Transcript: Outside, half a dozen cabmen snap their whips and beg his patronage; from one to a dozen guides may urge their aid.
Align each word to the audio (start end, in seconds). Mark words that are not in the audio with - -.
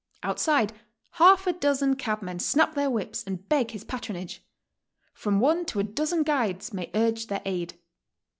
Outside, 0.23 0.73
half 1.11 1.45
a 1.45 1.53
dozen 1.53 1.95
cabmen 1.95 2.39
snap 2.39 2.73
their 2.73 2.89
whips 2.89 3.23
and 3.23 3.47
beg 3.49 3.69
his 3.69 3.83
patronage; 3.83 4.43
from 5.13 5.39
one 5.39 5.63
to 5.65 5.79
a 5.79 5.83
dozen 5.83 6.23
guides 6.23 6.73
may 6.73 6.89
urge 6.95 7.27
their 7.27 7.43
aid. 7.45 7.77